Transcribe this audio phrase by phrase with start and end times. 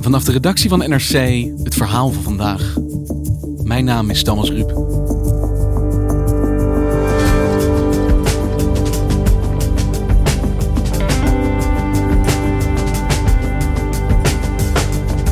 [0.00, 1.12] Vanaf de redactie van NRC
[1.64, 2.76] het verhaal van vandaag.
[3.62, 4.68] Mijn naam is Thomas Ruip.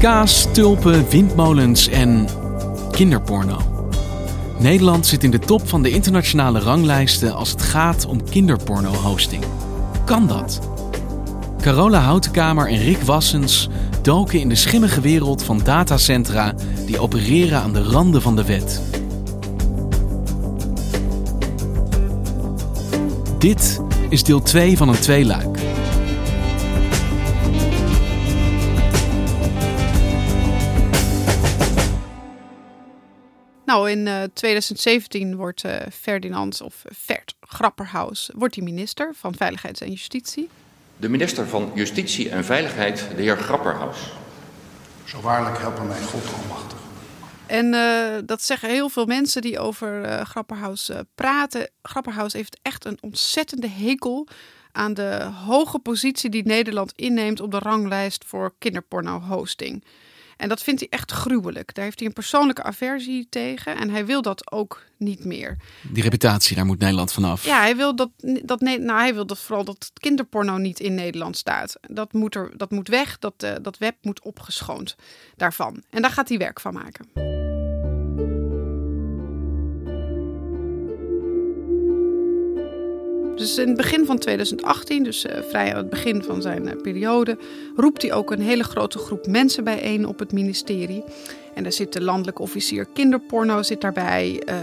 [0.00, 2.26] Kaas, tulpen, windmolens en
[2.90, 3.88] kinderporno.
[4.58, 9.44] Nederland zit in de top van de internationale ranglijsten als het gaat om kinderporno-hosting.
[10.12, 10.60] Kan dat?
[11.60, 13.68] Carola Houtenkamer en Rick Wassens
[14.02, 16.54] doken in de schimmige wereld van datacentra
[16.86, 18.82] die opereren aan de randen van de wet.
[23.38, 25.61] Dit is deel 2 van een tweeluik.
[33.72, 39.80] Nou, in uh, 2017 wordt uh, Ferdinand of Vert Grapperhaus wordt hij minister van Veiligheid
[39.80, 40.48] en Justitie.
[40.96, 43.98] De minister van Justitie en Veiligheid, de heer Grapperhaus.
[45.04, 46.78] Zo waarlijk helpen mij God almachtig.
[47.46, 51.70] En uh, dat zeggen heel veel mensen die over uh, Grapperhaus uh, praten.
[51.82, 54.28] Grapperhaus heeft echt een ontzettende hekel
[54.72, 59.84] aan de hoge positie die Nederland inneemt op de ranglijst voor kinderporno-hosting.
[60.42, 61.74] En dat vindt hij echt gruwelijk.
[61.74, 63.76] Daar heeft hij een persoonlijke aversie tegen.
[63.76, 65.56] En hij wil dat ook niet meer.
[65.82, 67.44] Die reputatie, daar moet Nederland vanaf.
[67.44, 68.10] Ja, hij wil dat,
[68.42, 71.76] dat, nou, hij wil dat vooral dat kinderporno niet in Nederland staat.
[71.80, 73.18] Dat moet, er, dat moet weg.
[73.18, 74.96] Dat, uh, dat web moet opgeschoond
[75.36, 75.82] daarvan.
[75.90, 77.51] En daar gaat hij werk van maken.
[83.42, 86.82] Dus in het begin van 2018, dus uh, vrij aan het begin van zijn uh,
[86.82, 87.36] periode,
[87.76, 91.04] roept hij ook een hele grote groep mensen bijeen op het ministerie.
[91.54, 94.54] En daar zit de landelijke officier kinderporno zit daarbij, uh,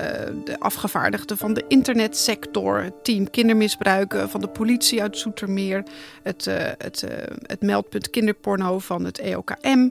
[0.46, 5.84] de afgevaardigde van de internetsector, het team kindermisbruiken van de politie uit Zoetermeer,
[6.24, 6.46] het,
[6.78, 7.06] het,
[7.46, 9.90] het meldpunt kinderporno van het EOKM.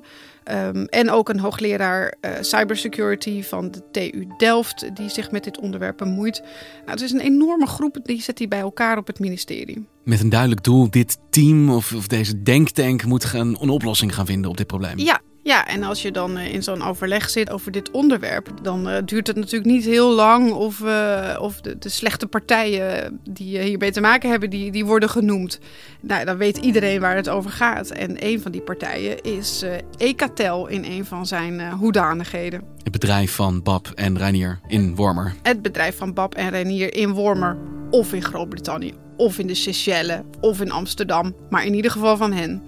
[0.52, 5.58] Um, en ook een hoogleraar uh, cybersecurity van de TU Delft, die zich met dit
[5.58, 6.40] onderwerp bemoeit.
[6.78, 9.86] Nou, het is een enorme groep, die zet hij bij elkaar op het ministerie.
[10.04, 14.26] Met een duidelijk doel, dit team of, of deze denktank moet gaan, een oplossing gaan
[14.26, 14.98] vinden op dit probleem.
[14.98, 18.96] Ja, ja, en als je dan in zo'n overleg zit over dit onderwerp, dan uh,
[19.04, 23.92] duurt het natuurlijk niet heel lang of, uh, of de, de, slechte partijen die hiermee
[23.92, 25.60] te maken hebben, die, die worden genoemd.
[26.00, 27.90] Nou, dan weet iedereen waar het over gaat.
[27.90, 32.62] En een van die partijen is uh, Ecatel in een van zijn hoedanigheden.
[32.82, 35.34] Het bedrijf van Bab en Reinier in Wormer.
[35.42, 37.56] Het bedrijf van Bab en Reinier in Wormer
[37.90, 42.32] of in Groot-Brittannië of in de Seychelles of in Amsterdam, maar in ieder geval van
[42.32, 42.62] hen.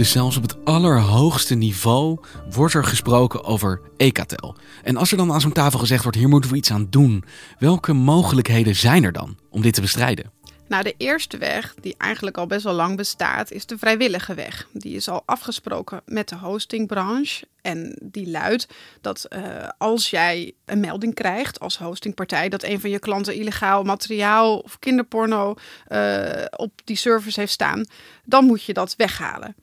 [0.00, 2.18] Dus zelfs op het allerhoogste niveau
[2.50, 4.56] wordt er gesproken over Ecatel.
[4.82, 7.24] En als er dan aan zo'n tafel gezegd wordt: hier moeten we iets aan doen,
[7.58, 10.32] welke mogelijkheden zijn er dan om dit te bestrijden?
[10.68, 14.68] Nou, de eerste weg, die eigenlijk al best wel lang bestaat, is de vrijwillige weg.
[14.72, 17.46] Die is al afgesproken met de hostingbranche.
[17.62, 18.66] En die luidt
[19.00, 23.82] dat uh, als jij een melding krijgt als hostingpartij dat een van je klanten illegaal
[23.82, 25.54] materiaal of kinderporno
[25.88, 27.84] uh, op die service heeft staan,
[28.24, 29.54] dan moet je dat weghalen.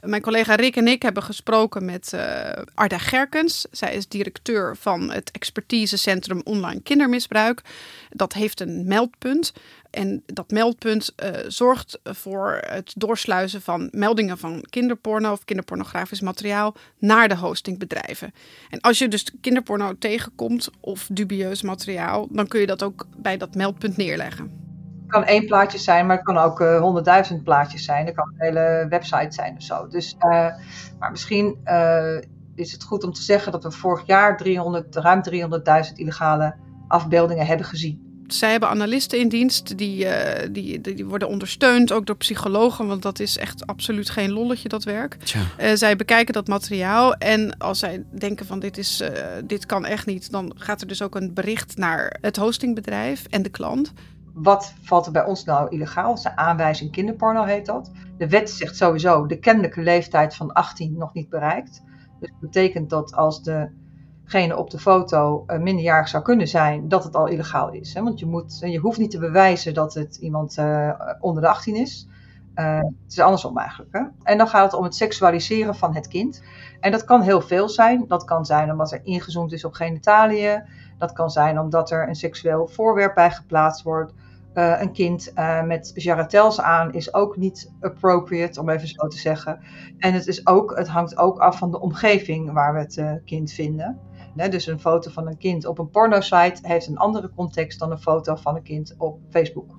[0.00, 3.66] Mijn collega Rick en ik hebben gesproken met uh, Arda Gerkens.
[3.70, 7.62] Zij is directeur van het expertisecentrum online kindermisbruik.
[8.10, 9.52] Dat heeft een meldpunt.
[9.90, 16.76] En dat meldpunt uh, zorgt voor het doorsluizen van meldingen van kinderporno of kinderpornografisch materiaal
[16.98, 18.32] naar de hostingbedrijven.
[18.70, 23.36] En als je dus kinderporno tegenkomt of dubieus materiaal, dan kun je dat ook bij
[23.36, 24.65] dat meldpunt neerleggen.
[25.06, 28.06] Het kan één plaatje zijn, maar het kan ook uh, honderdduizend plaatjes zijn.
[28.06, 29.88] Het kan een hele website zijn of zo.
[29.88, 30.30] Dus, uh,
[30.98, 32.18] maar misschien uh,
[32.54, 36.54] is het goed om te zeggen dat we vorig jaar 300, ruim 300.000 illegale
[36.88, 38.06] afbeeldingen hebben gezien.
[38.26, 40.12] Zij hebben analisten in dienst, die, uh,
[40.50, 44.84] die, die worden ondersteund, ook door psychologen, want dat is echt absoluut geen lolletje, dat
[44.84, 45.16] werk.
[45.60, 49.08] Uh, zij bekijken dat materiaal en als zij denken van dit, is, uh,
[49.44, 53.42] dit kan echt niet, dan gaat er dus ook een bericht naar het hostingbedrijf en
[53.42, 53.92] de klant.
[54.36, 56.14] Wat valt er bij ons nou illegaal?
[56.14, 57.90] Dat aanwijzing kinderporno heet dat.
[58.18, 61.82] De wet zegt sowieso de kennelijke leeftijd van 18 nog niet bereikt.
[62.20, 67.04] Dus dat betekent dat als degene op de foto uh, minderjarig zou kunnen zijn, dat
[67.04, 67.94] het al illegaal is.
[67.94, 68.02] Hè?
[68.02, 70.90] Want je, moet, je hoeft niet te bewijzen dat het iemand uh,
[71.20, 72.08] onder de 18 is.
[72.54, 73.92] Het is andersom eigenlijk.
[73.92, 74.02] Hè?
[74.22, 76.42] En dan gaat het om het seksualiseren van het kind.
[76.80, 78.04] En dat kan heel veel zijn.
[78.08, 80.62] Dat kan zijn omdat er ingezoomd is op genitaliën.
[80.98, 84.12] Dat kan zijn omdat er een seksueel voorwerp bij geplaatst wordt.
[84.56, 89.18] Uh, een kind uh, met jaratels aan is ook niet appropriate, om even zo te
[89.18, 89.60] zeggen.
[89.98, 93.12] En het, is ook, het hangt ook af van de omgeving waar we het uh,
[93.24, 93.98] kind vinden.
[94.50, 97.98] Dus een foto van een kind op een pornosite heeft een andere context dan een
[97.98, 99.78] foto van een kind op Facebook.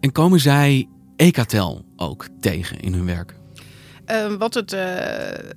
[0.00, 3.42] En komen zij Ecatel ook tegen in hun werk?
[4.10, 4.80] Uh, wat, het, uh,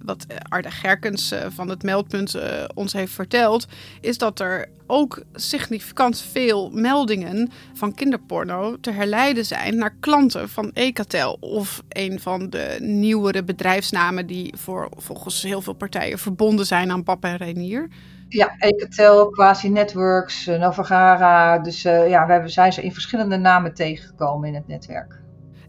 [0.06, 2.38] wat Arda Gerkens uh, van het meldpunt
[2.74, 3.68] ons heeft verteld,
[4.02, 10.72] is dat er ook significant veel meldingen van kinderporno te herleiden zijn naar klanten van
[10.74, 16.92] Ecatel of een van de nieuwere bedrijfsnamen die voor, volgens heel veel partijen verbonden zijn
[16.92, 17.88] aan Pap en Renier.
[18.30, 21.60] Ja, Ecatel, Quasi Networks, Novagara.
[21.60, 25.26] Dus ja, we zijn ze in verschillende namen tegengekomen in het netwerk.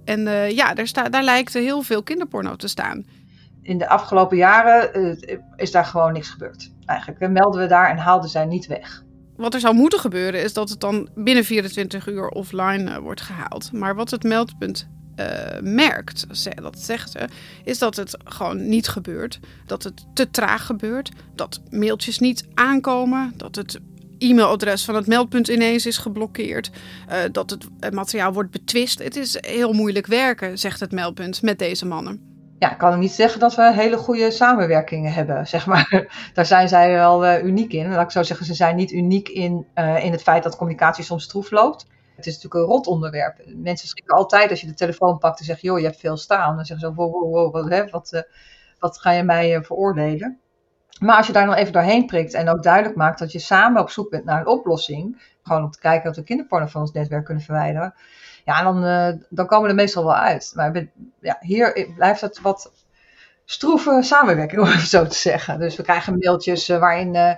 [0.09, 3.07] En uh, ja, daar, sta, daar lijkt heel veel kinderporno te staan.
[3.63, 6.73] In de afgelopen jaren uh, is daar gewoon niks gebeurd.
[6.87, 9.03] Eigenlijk melden we daar en haalden zij niet weg.
[9.37, 13.21] Wat er zou moeten gebeuren is dat het dan binnen 24 uur offline uh, wordt
[13.21, 13.73] gehaald.
[13.73, 14.89] Maar wat het meldpunt
[15.61, 16.27] merkt,
[16.63, 17.29] dat zegt ze,
[17.65, 19.39] is dat het gewoon niet gebeurt.
[19.67, 21.11] Dat het te traag gebeurt.
[21.35, 23.33] Dat mailtjes niet aankomen.
[23.37, 23.81] Dat het
[24.19, 26.71] e-mailadres van het meldpunt ineens is geblokkeerd.
[27.11, 27.51] Uh, dat
[27.81, 28.99] het materiaal wordt betwist.
[28.99, 32.37] Het is heel moeilijk werken, zegt het meldpunt, met deze mannen.
[32.59, 36.09] Ja, ik kan niet zeggen dat we hele goede samenwerkingen hebben, zeg maar.
[36.35, 37.89] Daar zijn zij wel uh, uniek in.
[37.89, 41.05] Laat ik zo zeggen, ze zijn niet uniek in, uh, in het feit dat communicatie
[41.05, 41.87] soms stroef loopt.
[42.17, 43.37] Het is natuurlijk een rot onderwerp.
[43.47, 46.57] Mensen schrikken altijd als je de telefoon pakt en zegt, joh, je hebt veel staan.
[46.57, 48.25] Dan zeggen ze, wat, wat,
[48.79, 50.41] wat ga je mij veroordelen?
[51.01, 53.83] Maar als je daar nog even doorheen prikt en ook duidelijk maakt dat je samen
[53.83, 56.93] op zoek bent naar een oplossing, gewoon om te kijken of we kinderporno van ons
[56.93, 57.95] netwerk kunnen verwijderen,
[58.45, 60.53] ja, dan, uh, dan komen we er meestal wel uit.
[60.55, 60.87] Maar
[61.21, 62.73] ja, hier blijft het wat
[63.45, 65.59] stroeve samenwerking, om het zo te zeggen.
[65.59, 67.33] Dus we krijgen mailtjes uh, waarin uh,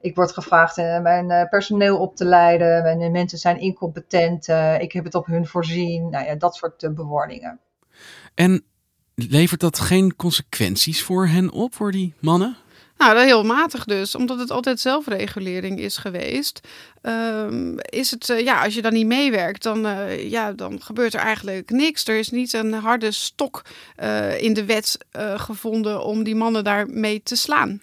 [0.00, 4.48] ik word gevraagd mijn personeel op te leiden, mijn mensen zijn incompetent,
[4.78, 7.60] ik heb het op hun voorzien, nou ja, dat soort bewoordingen.
[8.34, 8.64] En
[9.14, 12.56] levert dat geen consequenties voor hen op, voor die mannen?
[12.98, 16.68] Nou, heel matig dus, omdat het altijd zelfregulering is geweest.
[17.02, 21.14] Um, is het, uh, ja, als je dan niet meewerkt, dan, uh, ja, dan gebeurt
[21.14, 22.08] er eigenlijk niks.
[22.08, 23.62] Er is niet een harde stok
[24.02, 24.98] uh, in de wet
[25.36, 27.80] gevonden om die mannen daarmee te slaan.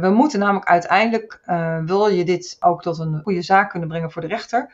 [0.00, 1.40] we moeten namelijk uiteindelijk,
[1.86, 4.72] wil je dit ook tot een goede zaak kunnen brengen voor de rechter,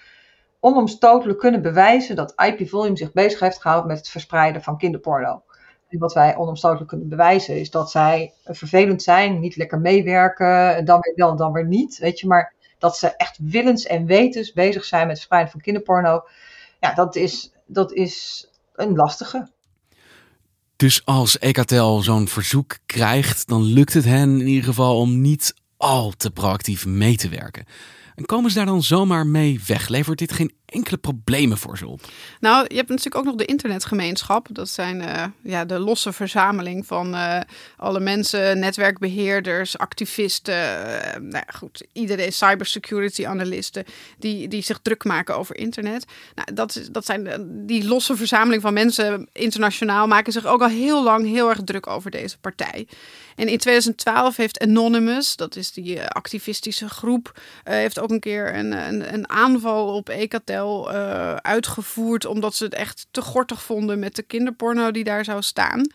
[0.61, 5.43] onomstotelijk kunnen bewijzen dat IP Volume zich bezig heeft gehouden met het verspreiden van kinderporno.
[5.91, 11.13] Wat wij onomstotelijk kunnen bewijzen is dat zij vervelend zijn, niet lekker meewerken, dan weer
[11.17, 11.99] wel, dan weer niet.
[11.99, 16.23] Weet je, maar dat ze echt willens en wetens bezig zijn met verspreiden van kinderporno.
[16.81, 19.49] Ja, dat is, dat is een lastige.
[20.77, 25.55] Dus als Ecatel zo'n verzoek krijgt, dan lukt het hen in ieder geval om niet
[25.77, 27.65] al te proactief mee te werken.
[28.15, 29.89] En komen ze daar dan zomaar mee weg?
[29.89, 32.01] Levert dit geen enkele problemen voor ze op?
[32.41, 34.49] Nou, je hebt natuurlijk ook nog de internetgemeenschap.
[34.51, 37.41] Dat zijn uh, ja, de losse verzameling van uh,
[37.77, 40.55] alle mensen, netwerkbeheerders, activisten.
[40.55, 43.85] Uh, nou goed, iedereen, cybersecurity analisten
[44.19, 46.05] die, die zich druk maken over internet.
[46.35, 47.29] Nou, dat, dat zijn
[47.67, 51.87] die losse verzameling van mensen internationaal maken zich ook al heel lang heel erg druk
[51.87, 52.87] over deze partij.
[53.37, 58.73] En in 2012 heeft Anonymous, dat is die activistische groep, heeft ook een keer een,
[58.73, 62.25] een, een aanval op Ecatel uh, uitgevoerd.
[62.25, 65.87] Omdat ze het echt te gortig vonden met de kinderporno die daar zou staan.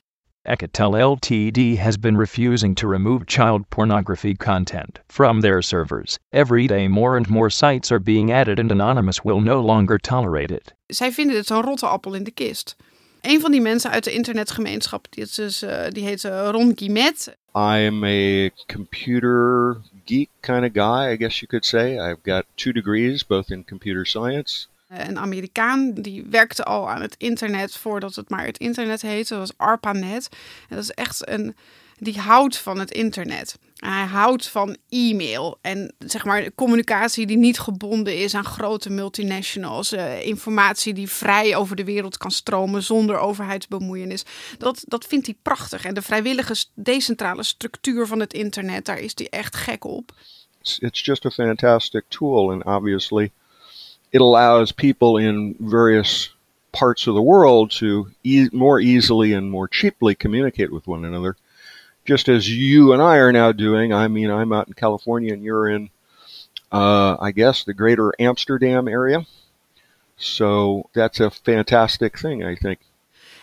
[0.42, 6.18] Ecatel Ltd has been refusing to remove child pornography content from their servers.
[6.30, 10.54] Every day more and more sites are being added and Anonymous will no longer tolerate
[10.54, 10.74] it.
[10.86, 12.76] Zij vinden het zo'n rotte appel in de kist.
[13.22, 16.72] Een van die mensen uit de internetgemeenschap, die, is dus, uh, die heet uh, Ron
[16.76, 17.38] Guimet.
[17.54, 21.98] I'm a computer geek kind of guy, I guess you could say.
[21.98, 24.68] I've got two degrees, both in computer science.
[24.88, 29.30] Een Amerikaan die werkte al aan het internet voordat het maar het internet heette.
[29.30, 30.30] Dat was ARPANET.
[30.70, 31.56] En dat is echt een
[32.04, 33.58] die houdt van het internet.
[33.76, 39.94] Hij houdt van e-mail en zeg maar communicatie die niet gebonden is aan grote multinationals.
[39.94, 44.26] Uh, informatie die vrij over de wereld kan stromen zonder overheidsbemoeienis.
[44.58, 45.86] Dat, dat vindt hij prachtig.
[45.86, 50.14] En de vrijwillige decentrale structuur van het internet, daar is hij echt gek op.
[50.80, 53.32] It's just a fantastic tool and obviously
[54.10, 56.36] it allows people in various
[56.72, 61.36] parts of the world to e more easily and more cheaply communicate with one another.
[62.06, 63.94] Just as you and I are now doing.
[63.94, 65.90] I mean, I'm out in California and you're in,
[66.72, 69.26] uh, I guess, the greater Amsterdam area.
[70.18, 72.80] So that's a fantastic thing, I think.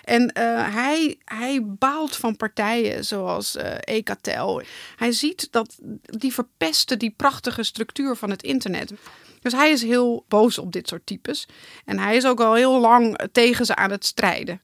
[0.05, 4.63] En uh, hij, hij baalt van partijen zoals uh, Ecatel.
[4.97, 8.93] Hij ziet dat die verpesten die prachtige structuur van het internet.
[9.41, 11.49] Dus hij is heel boos op dit soort types.
[11.85, 14.61] En hij is ook al heel lang tegen ze aan het strijden.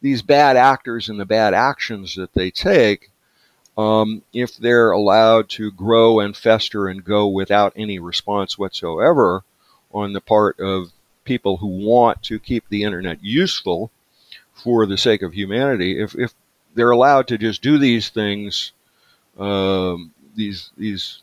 [0.00, 3.08] These bad actors and the bad actions that they take
[3.76, 9.44] um, if they're allowed to grow and fester and go without any response whatsoever
[9.92, 10.92] on the part of
[11.24, 13.90] people who want to keep the internet useful
[14.54, 16.32] for the sake of humanity, if, if
[16.74, 18.72] they're allowed to just do these things,
[19.38, 21.22] um, these these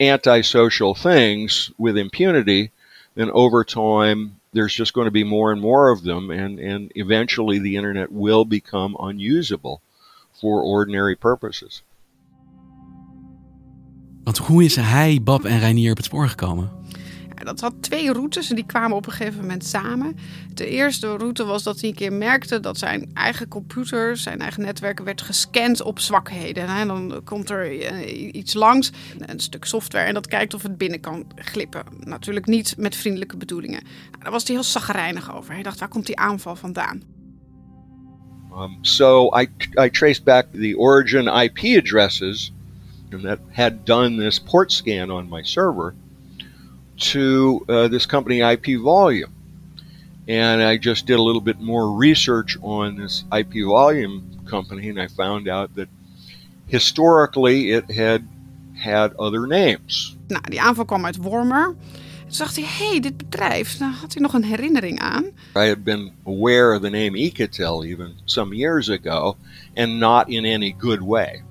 [0.00, 2.72] antisocial things with impunity,
[3.14, 6.92] then over time there's just going to be more and more of them, and, and
[6.94, 9.80] eventually the internet will become unusable.
[10.44, 11.84] For ordinary purposes.
[14.24, 16.70] Want hoe is hij, Bab en Reinier op het spoor gekomen?
[17.36, 20.16] Ja, dat had twee routes en die kwamen op een gegeven moment samen.
[20.54, 24.62] De eerste route was dat hij een keer merkte dat zijn eigen computer, zijn eigen
[24.62, 26.66] netwerk werd gescand op zwakheden.
[26.66, 30.78] En dan komt er eh, iets langs, een stuk software, en dat kijkt of het
[30.78, 31.84] binnen kan glippen.
[32.00, 33.82] Natuurlijk niet met vriendelijke bedoelingen.
[34.22, 35.54] Daar was hij heel zagrijnig over.
[35.54, 37.02] Hij dacht, waar komt die aanval vandaan?
[38.54, 42.52] Um, so I, I traced back the origin IP addresses
[43.10, 45.94] that had done this port scan on my server
[46.96, 49.32] to uh, this company IP Volume.
[50.26, 55.00] And I just did a little bit more research on this IP Volume company, and
[55.00, 55.88] I found out that
[56.66, 58.26] historically it had
[58.76, 60.16] had other names.
[60.28, 61.76] Nou, die aanval kwam uit Wormer.
[62.34, 65.24] Toen dacht hij, hé, hey, dit bedrijf, daar had hij nog een herinnering aan.
[65.56, 69.36] I had been aware of the name Ecatel even some years ago,
[69.74, 71.44] and not in any good way.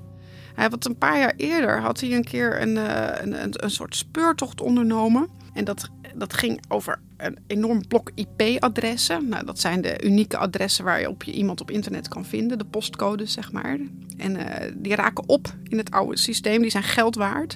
[0.55, 3.71] Hij had een paar jaar eerder had hij een keer een, eh, een, een, een
[3.71, 5.27] soort speurtocht ondernomen.
[5.53, 9.29] En dat, dat ging over een enorm blok IP-adressen.
[9.29, 12.57] Nou, dat zijn de unieke adressen waar je op je iemand op internet kan vinden,
[12.57, 13.77] de postcodes zeg maar.
[14.17, 17.55] En uh, die raken op in het oude systeem, die zijn geld waard.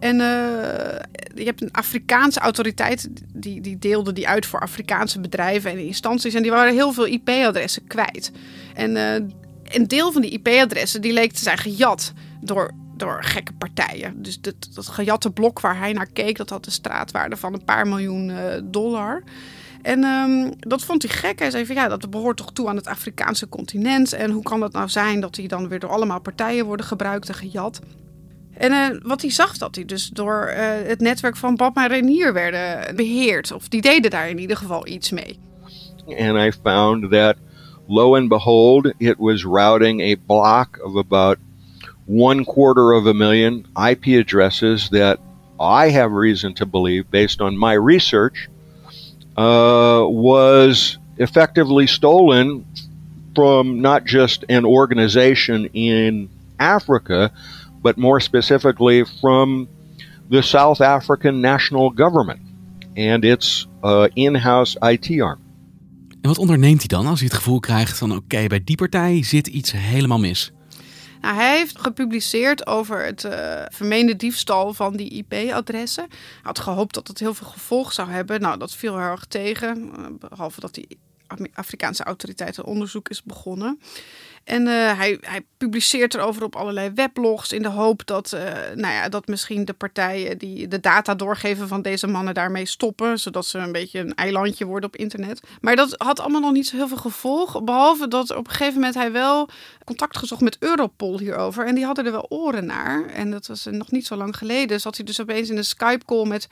[0.00, 0.22] En uh,
[1.34, 6.34] je hebt een Afrikaanse autoriteit, die, die deelde die uit voor Afrikaanse bedrijven en instanties.
[6.34, 8.32] En die waren heel veel IP-adressen kwijt.
[8.74, 9.14] En uh,
[9.64, 14.22] een deel van die IP-adressen die leek te zijn gejat door, door gekke partijen.
[14.22, 17.64] Dus dat, dat gejatte blok waar hij naar keek, dat had een straatwaarde van een
[17.64, 19.22] paar miljoen uh, dollar.
[19.82, 21.38] En um, dat vond hij gek.
[21.38, 24.12] Hij zei van ja, dat behoort toch toe aan het Afrikaanse continent.
[24.12, 27.28] En hoe kan dat nou zijn dat die dan weer door allemaal partijen worden gebruikt
[27.28, 27.80] en gejat?
[28.60, 31.88] En uh, wat hij zag, dat hij dus door uh, het netwerk van Bob en
[31.88, 33.52] Renier werden beheerd.
[33.52, 35.38] Of die deden daar in ieder geval iets mee.
[36.06, 37.36] And I found that,
[37.86, 41.36] lo and behold, it was routing a block of about
[42.06, 45.18] one quarter of a million IP addresses that
[45.60, 48.48] I have reason to believe, based on my research,
[49.36, 52.64] uh, was effectively stolen
[53.34, 57.30] from not just an organization in Africa,
[57.82, 59.68] but more specifically from
[60.30, 62.40] the South African national government
[62.94, 65.38] and its uh, in-house IT arm.
[66.20, 69.22] En wat onderneemt hij dan als hij het gevoel krijgt van oké, bij die partij
[69.24, 70.52] zit iets helemaal mis?
[71.20, 73.32] Nou, hij heeft gepubliceerd over het uh,
[73.68, 76.06] vermeende diefstal van die IP-adressen.
[76.08, 78.40] Hij had gehoopt dat het heel veel gevolg zou hebben.
[78.40, 79.92] Nou, dat viel heel erg tegen.
[79.98, 80.98] Uh, behalve dat die
[81.54, 83.80] Afrikaanse autoriteiten onderzoek is begonnen.
[84.44, 88.40] En uh, hij, hij publiceert erover op allerlei weblogs in de hoop dat, uh,
[88.74, 93.18] nou ja, dat misschien de partijen die de data doorgeven van deze mannen daarmee stoppen.
[93.18, 95.40] Zodat ze een beetje een eilandje worden op internet.
[95.60, 97.64] Maar dat had allemaal nog niet zo heel veel gevolg.
[97.64, 99.48] Behalve dat op een gegeven moment hij wel
[99.84, 101.66] contact gezocht met Europol hierover.
[101.66, 103.06] En die hadden er wel oren naar.
[103.06, 104.80] En dat was nog niet zo lang geleden.
[104.80, 106.48] Zat hij dus opeens in een Skype-call met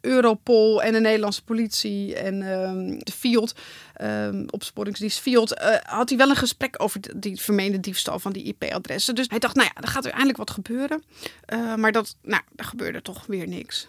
[0.00, 3.54] Europol en de Nederlandse politie en um, de Field,
[4.02, 5.54] um, opsporingsdienst Field.
[5.82, 9.14] Had hij wel een gesprek over die vermeende diefstal van die IP-adressen.
[9.14, 11.02] Dus hij dacht, nou ja, er gaat er eindelijk wat gebeuren.
[11.52, 13.88] Uh, maar dat, nou, er gebeurde toch weer niks.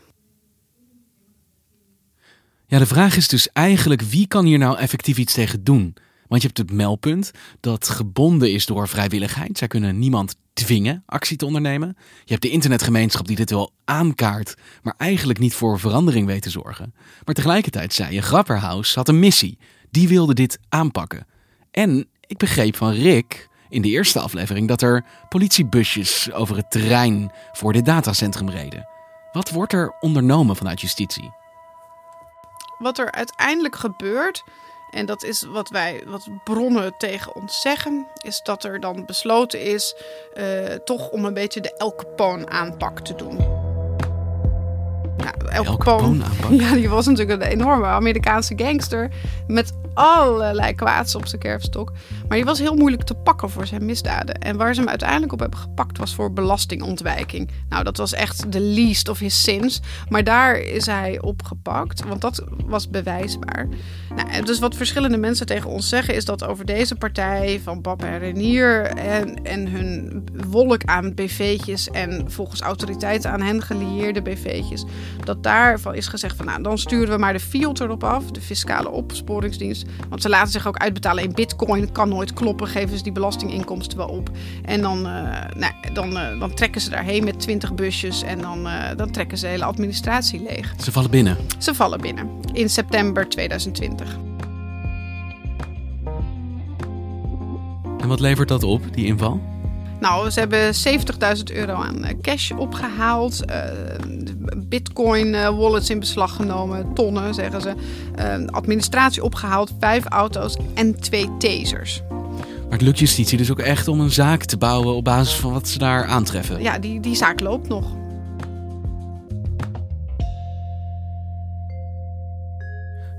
[2.66, 5.96] Ja, de vraag is dus eigenlijk wie kan hier nou effectief iets tegen doen?
[6.28, 9.58] Want je hebt het meldpunt dat gebonden is door vrijwilligheid.
[9.58, 11.98] Zij kunnen niemand dwingen actie te ondernemen.
[11.98, 16.50] Je hebt de internetgemeenschap die dit wel aankaart, maar eigenlijk niet voor verandering weet te
[16.50, 16.94] zorgen.
[17.26, 19.58] Maar tegelijkertijd zei je, Grapperhaus had een missie.
[19.92, 21.28] Die wilde dit aanpakken.
[21.72, 27.32] En ik begreep van Rick in de eerste aflevering dat er politiebusjes over het terrein
[27.52, 28.88] voor dit datacentrum reden.
[29.32, 31.32] Wat wordt er ondernomen vanuit justitie?
[32.78, 34.44] Wat er uiteindelijk gebeurt,
[34.92, 39.62] en dat is wat wij, wat bronnen tegen ons zeggen, is dat er dan besloten
[39.62, 39.96] is
[40.36, 43.38] uh, toch om een beetje de El Capone aanpak te doen.
[45.18, 49.10] Nou, El Capone, ja, die was natuurlijk een enorme Amerikaanse gangster
[49.48, 51.92] met allerlei kwaads op zijn kerfstok.
[52.28, 54.36] Maar die was heel moeilijk te pakken voor zijn misdaden.
[54.36, 57.50] En waar ze hem uiteindelijk op hebben gepakt was voor belastingontwijking.
[57.70, 59.82] Nou, dat was echt de least of his sins.
[60.10, 63.68] Maar daar is hij opgepakt, want dat was bewijsbaar.
[64.16, 68.04] Nou, dus wat verschillende mensen tegen ons zeggen is dat over deze partij van Bab
[68.04, 74.86] en Renier en, en hun wolk aan BV'tjes en volgens autoriteiten aan hen gelieerde BV'tjes,
[75.24, 78.42] dat daarvan is gezegd van nou, dan sturen we maar de field erop af, de
[78.42, 79.86] fiscale opsporingsdienst.
[80.10, 81.92] Want ze laten zich ook uitbetalen in bitcoin.
[81.92, 84.30] Kan nooit kloppen, geven ze die belastinginkomsten wel op.
[84.64, 85.04] En dan, uh,
[85.56, 89.38] nou, dan, uh, dan trekken ze daarheen met 20 busjes en dan, uh, dan trekken
[89.38, 90.74] ze de hele administratie leeg.
[90.84, 91.38] Ze vallen binnen?
[91.58, 94.18] Ze vallen binnen in september 2020.
[98.00, 99.57] En wat levert dat op, die inval?
[100.00, 100.74] Nou, ze hebben
[101.38, 103.44] 70.000 euro aan cash opgehaald.
[103.50, 103.56] Uh,
[104.58, 106.94] bitcoin wallets in beslag genomen.
[106.94, 107.74] Tonnen, zeggen ze.
[108.20, 109.72] Uh, administratie opgehaald.
[109.80, 112.02] Vijf auto's en twee tasers.
[112.64, 115.52] Maar het lukt justitie dus ook echt om een zaak te bouwen op basis van
[115.52, 116.62] wat ze daar aantreffen?
[116.62, 117.86] Ja, die, die zaak loopt nog.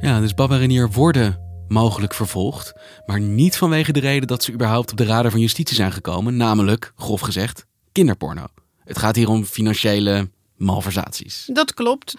[0.01, 2.73] Ja, dus Baba Renier worden mogelijk vervolgd.
[3.07, 6.37] Maar niet vanwege de reden dat ze überhaupt op de radar van justitie zijn gekomen.
[6.37, 8.47] Namelijk, grof gezegd, kinderporno.
[8.85, 11.49] Het gaat hier om financiële malversaties.
[11.53, 12.15] Dat klopt.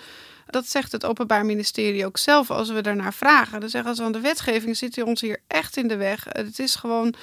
[0.45, 3.59] Dat zegt het Openbaar Ministerie ook zelf als we daarnaar vragen.
[3.59, 6.25] Dan zeggen ze aan de wetgeving zit ons hier echt in de weg.
[6.29, 7.13] Het is gewoon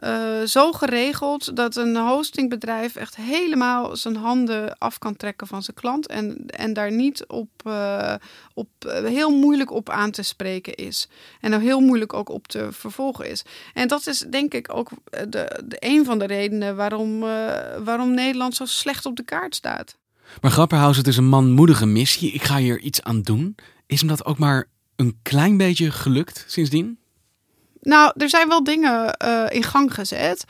[0.00, 5.76] uh, zo geregeld dat een hostingbedrijf echt helemaal zijn handen af kan trekken van zijn
[5.76, 8.14] klant en, en daar niet op, uh,
[8.54, 11.08] op uh, heel moeilijk op aan te spreken is.
[11.40, 13.42] En er heel moeilijk ook op te vervolgen is.
[13.74, 17.20] En dat is denk ik ook de, de een van de redenen waarom,
[17.84, 19.96] waarom Nederland zo slecht op de kaart staat.
[20.40, 22.32] Maar Grapperhaus, het is een manmoedige missie.
[22.32, 23.56] Ik ga hier iets aan doen.
[23.86, 26.98] Is hem dat ook maar een klein beetje gelukt sindsdien?
[27.80, 30.44] Nou, er zijn wel dingen uh, in gang gezet.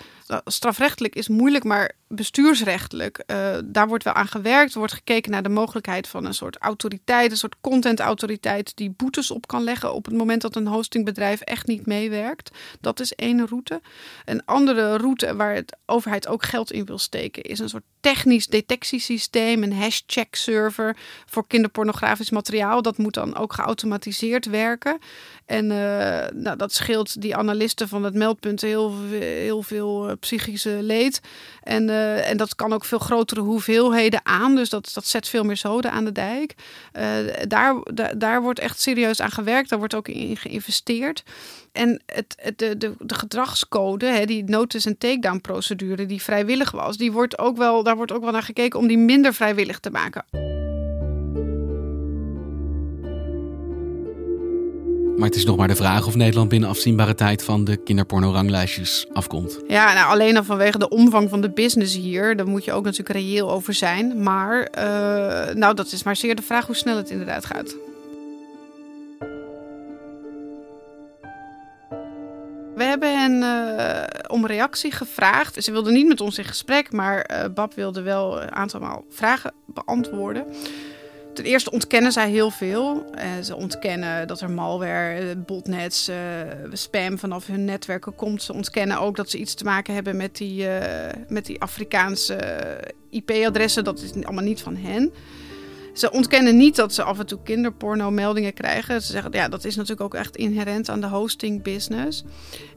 [0.44, 4.72] Strafrechtelijk is moeilijk, maar bestuursrechtelijk, uh, daar wordt wel aan gewerkt.
[4.72, 9.30] Er wordt gekeken naar de mogelijkheid van een soort autoriteit, een soort contentautoriteit die boetes
[9.30, 12.50] op kan leggen op het moment dat een hostingbedrijf echt niet meewerkt.
[12.80, 13.80] Dat is één route.
[14.24, 18.46] Een andere route waar de overheid ook geld in wil steken, is een soort technisch
[18.46, 20.96] detectiesysteem, een hashtag server
[21.26, 22.82] voor kinderpornografisch materiaal.
[22.82, 24.98] Dat moet dan ook geautomatiseerd werken.
[25.46, 25.70] En uh,
[26.34, 31.20] nou, dat scheelt die analisten van het meldpunt heel, heel veel uh, psychische leed.
[31.62, 34.54] En, en dat kan ook veel grotere hoeveelheden aan.
[34.54, 36.54] Dus dat, dat zet veel meer zoden aan de dijk.
[37.48, 39.68] daar, daar, daar wordt echt serieus aan gewerkt.
[39.68, 41.22] Daar wordt ook in geïnvesteerd.
[41.72, 46.70] En het, het, de, de, de gedragscode, hè, die notice- en takedown procedure, die vrijwillig
[46.70, 49.78] was, die wordt ook wel, daar wordt ook wel naar gekeken om die minder vrijwillig
[49.78, 50.24] te maken.
[55.20, 59.06] Maar het is nog maar de vraag of Nederland binnen afzienbare tijd van de kinderporno-ranglijstjes
[59.12, 59.60] afkomt.
[59.68, 62.36] Ja, nou, alleen al vanwege de omvang van de business hier.
[62.36, 64.22] Daar moet je ook natuurlijk reëel over zijn.
[64.22, 67.76] Maar uh, nou, dat is maar zeer de vraag hoe snel het inderdaad gaat.
[72.74, 75.64] We hebben hen uh, om reactie gevraagd.
[75.64, 79.52] Ze wilden niet met ons in gesprek, maar uh, Bab wilde wel een aantal vragen
[79.66, 80.44] beantwoorden.
[81.40, 83.04] Ten eerste ontkennen zij heel veel.
[83.14, 86.16] Uh, ze ontkennen dat er malware, botnets, uh,
[86.72, 88.42] spam vanaf hun netwerken komt.
[88.42, 90.66] Ze ontkennen ook dat ze iets te maken hebben met die,
[91.28, 92.38] met die Afrikaanse
[93.10, 93.84] IP-adressen.
[93.84, 95.12] Dat is allemaal niet van hen.
[95.92, 99.02] Ze ontkennen niet dat ze af en toe kinderporno-meldingen krijgen.
[99.02, 102.24] Ze zeggen, ja, dat is natuurlijk ook echt inherent aan de hosting business.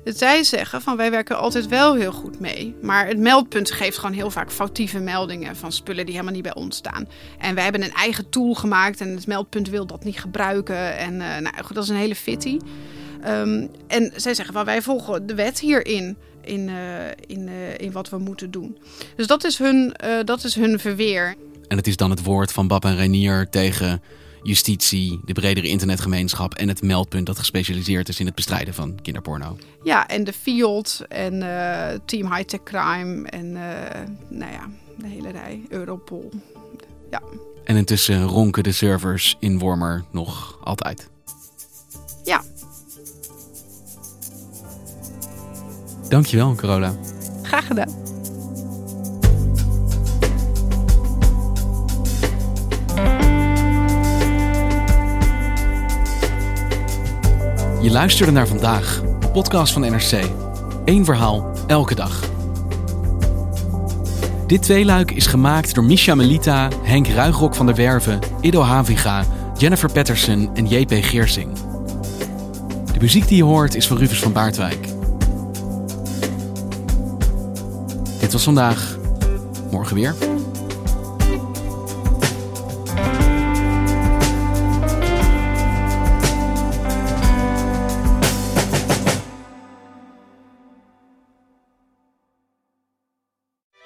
[0.04, 2.76] Zij zeggen van, wij werken altijd wel heel goed mee.
[2.82, 6.56] Maar het meldpunt geeft gewoon heel vaak foutieve meldingen van spullen die helemaal niet bij
[6.56, 7.08] ons staan.
[7.40, 10.98] En wij hebben een eigen tool gemaakt en het meldpunt wil dat niet gebruiken.
[10.98, 12.60] En uh, nou, goed, dat is een hele fitty.
[13.28, 16.18] Um, en zij zeggen van, wij volgen de wet hierin.
[16.42, 18.78] In, uh, in, uh, in wat we moeten doen.
[19.16, 19.96] Dus dat is hun,
[20.26, 21.36] dat is hun verweer.
[21.74, 24.02] En het is dan het woord van Bab en Renier tegen
[24.44, 29.58] justitie, de bredere internetgemeenschap en het meldpunt dat gespecialiseerd is in het bestrijden van kinderporno.
[29.84, 33.62] Ja, en de Field en uh, Team High Tech Crime en uh,
[34.30, 36.32] nou ja, de hele rij, Europol.
[37.12, 37.22] Ja.
[37.64, 41.10] En intussen ronken de servers in Wormer nog altijd.
[42.24, 42.44] Ja.
[46.10, 46.96] Dankjewel, Carola.
[47.44, 48.13] Graag gedaan.
[57.84, 60.24] Je luisterde naar vandaag, podcast van NRC.
[60.86, 62.30] Eén verhaal, elke dag.
[64.48, 69.24] Dit tweeluik is gemaakt door Misha Melita, Henk Ruigrok van der Werven, Ido Haviga,
[69.58, 71.52] Jennifer Patterson en JP Geersing.
[72.94, 74.88] De muziek die je hoort is van Rufus van Baardwijk.
[78.20, 78.98] Dit was vandaag.
[79.72, 80.16] Morgen weer.